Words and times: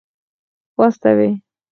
واستوي. 0.79 1.29